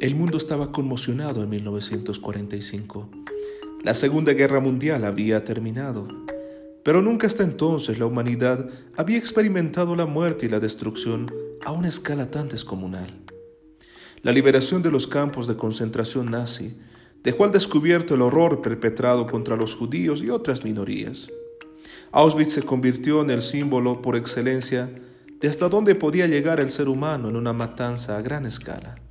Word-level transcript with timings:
El 0.00 0.14
mundo 0.14 0.36
estaba 0.36 0.70
conmocionado 0.70 1.42
en 1.42 1.48
1945. 1.48 3.10
La 3.82 3.94
Segunda 3.94 4.32
Guerra 4.32 4.60
Mundial 4.60 5.04
había 5.04 5.42
terminado, 5.42 6.06
pero 6.84 7.02
nunca 7.02 7.26
hasta 7.26 7.42
entonces 7.42 7.98
la 7.98 8.06
humanidad 8.06 8.68
había 8.96 9.18
experimentado 9.18 9.96
la 9.96 10.06
muerte 10.06 10.46
y 10.46 10.50
la 10.50 10.60
destrucción 10.60 11.34
a 11.66 11.72
una 11.72 11.88
escala 11.88 12.30
tan 12.30 12.48
descomunal. 12.48 13.12
La 14.22 14.30
liberación 14.30 14.82
de 14.82 14.92
los 14.92 15.08
campos 15.08 15.48
de 15.48 15.56
concentración 15.56 16.30
nazi 16.30 16.78
dejó 17.24 17.42
al 17.42 17.50
descubierto 17.50 18.14
el 18.14 18.22
horror 18.22 18.62
perpetrado 18.62 19.26
contra 19.26 19.56
los 19.56 19.74
judíos 19.74 20.22
y 20.22 20.30
otras 20.30 20.62
minorías. 20.62 21.26
Auschwitz 22.12 22.52
se 22.52 22.62
convirtió 22.62 23.20
en 23.22 23.30
el 23.30 23.42
símbolo 23.42 24.00
por 24.00 24.14
excelencia 24.14 24.88
de 25.40 25.48
hasta 25.48 25.68
dónde 25.68 25.96
podía 25.96 26.28
llegar 26.28 26.60
el 26.60 26.70
ser 26.70 26.88
humano 26.88 27.28
en 27.28 27.34
una 27.34 27.52
matanza 27.52 28.16
a 28.16 28.22
gran 28.22 28.46
escala. 28.46 29.02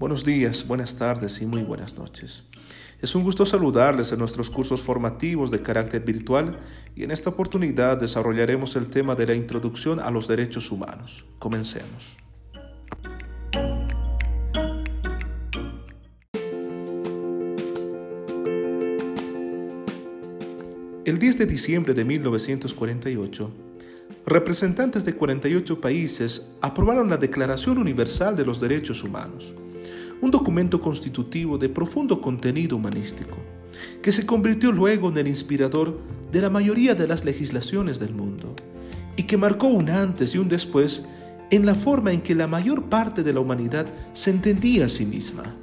Buenos 0.00 0.24
días, 0.24 0.66
buenas 0.66 0.96
tardes 0.96 1.42
y 1.42 1.44
muy 1.44 1.62
buenas 1.62 1.94
noches. 1.98 2.44
Es 3.02 3.14
un 3.14 3.22
gusto 3.22 3.44
saludarles 3.44 4.10
en 4.12 4.18
nuestros 4.18 4.48
cursos 4.48 4.80
formativos 4.80 5.50
de 5.50 5.60
carácter 5.60 6.02
virtual 6.02 6.58
y 6.96 7.02
en 7.02 7.10
esta 7.10 7.28
oportunidad 7.28 8.00
desarrollaremos 8.00 8.76
el 8.76 8.88
tema 8.88 9.14
de 9.14 9.26
la 9.26 9.34
introducción 9.34 10.00
a 10.00 10.10
los 10.10 10.26
derechos 10.26 10.70
humanos. 10.70 11.26
Comencemos. 11.38 12.16
El 21.04 21.18
10 21.18 21.36
de 21.36 21.44
diciembre 21.44 21.92
de 21.92 22.06
1948, 22.06 23.50
representantes 24.24 25.04
de 25.04 25.14
48 25.14 25.78
países 25.78 26.48
aprobaron 26.62 27.10
la 27.10 27.18
Declaración 27.18 27.76
Universal 27.76 28.34
de 28.34 28.46
los 28.46 28.62
Derechos 28.62 29.04
Humanos 29.04 29.54
un 30.20 30.30
documento 30.30 30.80
constitutivo 30.80 31.58
de 31.58 31.68
profundo 31.68 32.20
contenido 32.20 32.76
humanístico, 32.76 33.38
que 34.02 34.12
se 34.12 34.26
convirtió 34.26 34.72
luego 34.72 35.08
en 35.08 35.18
el 35.18 35.28
inspirador 35.28 35.98
de 36.30 36.40
la 36.40 36.50
mayoría 36.50 36.94
de 36.94 37.06
las 37.06 37.24
legislaciones 37.24 37.98
del 37.98 38.14
mundo, 38.14 38.54
y 39.16 39.24
que 39.24 39.36
marcó 39.36 39.66
un 39.66 39.90
antes 39.90 40.34
y 40.34 40.38
un 40.38 40.48
después 40.48 41.04
en 41.50 41.66
la 41.66 41.74
forma 41.74 42.12
en 42.12 42.20
que 42.20 42.34
la 42.34 42.46
mayor 42.46 42.84
parte 42.84 43.22
de 43.22 43.32
la 43.32 43.40
humanidad 43.40 43.86
se 44.12 44.30
entendía 44.30 44.86
a 44.86 44.88
sí 44.88 45.04
misma. 45.04 45.56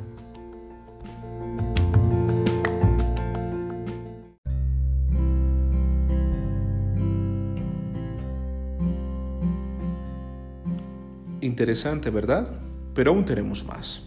Interesante, 11.40 12.10
¿verdad? 12.10 12.60
Pero 12.94 13.12
aún 13.12 13.24
tenemos 13.24 13.66
más. 13.66 14.07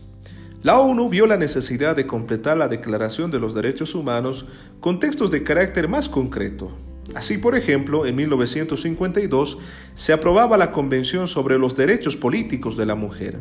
La 0.63 0.79
ONU 0.79 1.09
vio 1.09 1.27
la 1.27 1.39
necesidad 1.39 1.97
de 1.97 2.07
completar 2.07 2.59
la 2.59 2.69
Declaración 2.69 3.31
de 3.31 3.39
los 3.39 3.55
Derechos 3.55 3.95
Humanos 3.95 4.45
con 4.81 5.01
textos 5.01 5.31
de 5.31 5.43
carácter 5.43 5.89
más 5.89 6.11
concreto. 6.11 6.77
Así, 7.15 7.39
por 7.39 7.57
ejemplo, 7.57 8.05
en 8.05 8.15
1952 8.15 9.57
se 9.95 10.13
aprobaba 10.13 10.59
la 10.59 10.71
Convención 10.71 11.29
sobre 11.29 11.59
los 11.59 11.77
Derechos 11.77 12.19
Políticos 12.19 12.77
de 12.77 12.85
la 12.85 12.95
Mujer, 12.95 13.41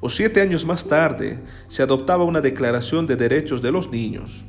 o 0.00 0.08
siete 0.08 0.42
años 0.42 0.64
más 0.64 0.86
tarde 0.86 1.40
se 1.66 1.82
adoptaba 1.82 2.22
una 2.22 2.40
Declaración 2.40 3.08
de 3.08 3.16
Derechos 3.16 3.60
de 3.60 3.72
los 3.72 3.90
Niños. 3.90 4.44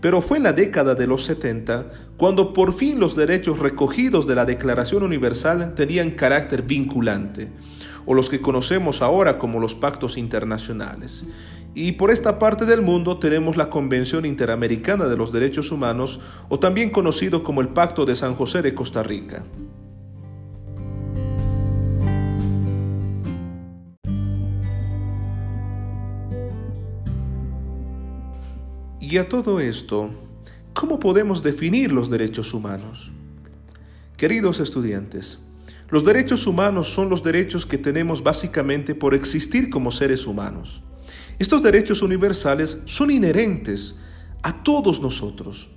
Pero 0.00 0.22
fue 0.22 0.36
en 0.36 0.44
la 0.44 0.52
década 0.52 0.94
de 0.94 1.08
los 1.08 1.24
70 1.24 1.90
cuando 2.16 2.52
por 2.52 2.74
fin 2.74 3.00
los 3.00 3.16
derechos 3.16 3.58
recogidos 3.58 4.28
de 4.28 4.36
la 4.36 4.44
Declaración 4.44 5.02
Universal 5.02 5.74
tenían 5.74 6.12
carácter 6.12 6.62
vinculante 6.62 7.50
o 8.06 8.14
los 8.14 8.28
que 8.28 8.40
conocemos 8.40 9.02
ahora 9.02 9.38
como 9.38 9.60
los 9.60 9.74
pactos 9.74 10.16
internacionales. 10.16 11.24
Y 11.74 11.92
por 11.92 12.10
esta 12.10 12.38
parte 12.38 12.64
del 12.64 12.82
mundo 12.82 13.18
tenemos 13.18 13.56
la 13.56 13.70
Convención 13.70 14.26
Interamericana 14.26 15.06
de 15.06 15.16
los 15.16 15.32
Derechos 15.32 15.70
Humanos, 15.70 16.20
o 16.48 16.58
también 16.58 16.90
conocido 16.90 17.44
como 17.44 17.60
el 17.60 17.68
Pacto 17.68 18.04
de 18.06 18.16
San 18.16 18.34
José 18.34 18.62
de 18.62 18.74
Costa 18.74 19.02
Rica. 19.02 19.44
Y 29.00 29.16
a 29.18 29.28
todo 29.28 29.58
esto, 29.58 30.10
¿cómo 30.72 31.00
podemos 31.00 31.42
definir 31.42 31.90
los 31.90 32.10
derechos 32.10 32.54
humanos? 32.54 33.10
Queridos 34.16 34.60
estudiantes, 34.60 35.40
los 35.90 36.04
derechos 36.04 36.46
humanos 36.46 36.88
son 36.88 37.08
los 37.08 37.22
derechos 37.22 37.66
que 37.66 37.78
tenemos 37.78 38.22
básicamente 38.22 38.94
por 38.94 39.14
existir 39.14 39.70
como 39.70 39.90
seres 39.90 40.26
humanos. 40.26 40.82
Estos 41.38 41.62
derechos 41.62 42.02
universales 42.02 42.78
son 42.84 43.10
inherentes 43.10 43.96
a 44.42 44.62
todos 44.62 45.00
nosotros, 45.00 45.70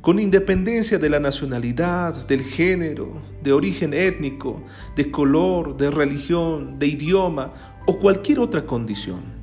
con 0.00 0.20
independencia 0.20 0.98
de 0.98 1.10
la 1.10 1.18
nacionalidad, 1.18 2.26
del 2.26 2.42
género, 2.42 3.20
de 3.42 3.52
origen 3.52 3.92
étnico, 3.92 4.62
de 4.94 5.10
color, 5.10 5.76
de 5.76 5.90
religión, 5.90 6.78
de 6.78 6.86
idioma 6.86 7.52
o 7.86 7.98
cualquier 7.98 8.38
otra 8.38 8.66
condición. 8.66 9.35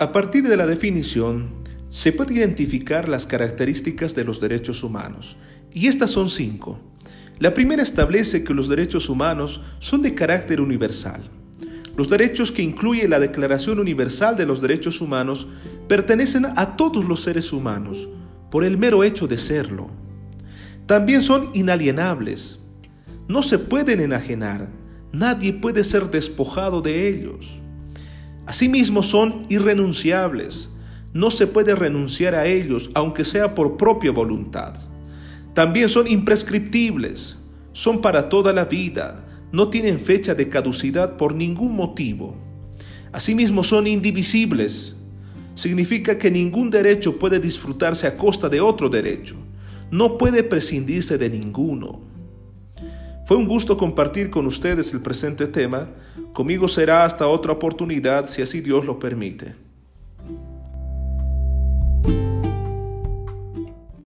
A 0.00 0.12
partir 0.12 0.48
de 0.48 0.56
la 0.56 0.66
definición, 0.66 1.50
se 1.90 2.12
puede 2.12 2.32
identificar 2.32 3.06
las 3.06 3.26
características 3.26 4.14
de 4.14 4.24
los 4.24 4.40
derechos 4.40 4.82
humanos, 4.82 5.36
y 5.74 5.88
estas 5.88 6.10
son 6.10 6.30
cinco. 6.30 6.80
La 7.38 7.52
primera 7.52 7.82
establece 7.82 8.42
que 8.42 8.54
los 8.54 8.70
derechos 8.70 9.10
humanos 9.10 9.60
son 9.78 10.00
de 10.00 10.14
carácter 10.14 10.62
universal. 10.62 11.28
Los 11.98 12.08
derechos 12.08 12.50
que 12.50 12.62
incluye 12.62 13.06
la 13.08 13.20
Declaración 13.20 13.78
Universal 13.78 14.38
de 14.38 14.46
los 14.46 14.62
Derechos 14.62 15.02
Humanos 15.02 15.48
pertenecen 15.86 16.46
a 16.46 16.76
todos 16.76 17.04
los 17.04 17.22
seres 17.22 17.52
humanos, 17.52 18.08
por 18.50 18.64
el 18.64 18.78
mero 18.78 19.04
hecho 19.04 19.28
de 19.28 19.36
serlo. 19.36 19.90
También 20.86 21.22
son 21.22 21.50
inalienables. 21.52 22.58
No 23.28 23.42
se 23.42 23.58
pueden 23.58 24.00
enajenar. 24.00 24.70
Nadie 25.12 25.52
puede 25.52 25.84
ser 25.84 26.10
despojado 26.10 26.80
de 26.80 27.06
ellos. 27.06 27.60
Asimismo 28.50 29.04
son 29.04 29.46
irrenunciables. 29.48 30.70
No 31.12 31.30
se 31.30 31.46
puede 31.46 31.76
renunciar 31.76 32.34
a 32.34 32.46
ellos, 32.46 32.90
aunque 32.94 33.24
sea 33.24 33.54
por 33.54 33.76
propia 33.76 34.10
voluntad. 34.10 34.74
También 35.54 35.88
son 35.88 36.08
imprescriptibles. 36.08 37.38
Son 37.70 38.00
para 38.00 38.28
toda 38.28 38.52
la 38.52 38.64
vida. 38.64 39.24
No 39.52 39.68
tienen 39.68 40.00
fecha 40.00 40.34
de 40.34 40.48
caducidad 40.48 41.16
por 41.16 41.32
ningún 41.32 41.76
motivo. 41.76 42.34
Asimismo 43.12 43.62
son 43.62 43.86
indivisibles. 43.86 44.96
Significa 45.54 46.18
que 46.18 46.32
ningún 46.32 46.70
derecho 46.70 47.20
puede 47.20 47.38
disfrutarse 47.38 48.08
a 48.08 48.16
costa 48.16 48.48
de 48.48 48.60
otro 48.60 48.88
derecho. 48.88 49.36
No 49.92 50.18
puede 50.18 50.42
prescindirse 50.42 51.18
de 51.18 51.30
ninguno. 51.30 52.00
Fue 53.30 53.36
un 53.36 53.46
gusto 53.46 53.76
compartir 53.76 54.28
con 54.28 54.44
ustedes 54.48 54.92
el 54.92 55.02
presente 55.02 55.46
tema. 55.46 55.88
Conmigo 56.32 56.66
será 56.66 57.04
hasta 57.04 57.28
otra 57.28 57.52
oportunidad 57.52 58.26
si 58.26 58.42
así 58.42 58.60
Dios 58.60 58.84
lo 58.84 58.98
permite. 58.98 59.54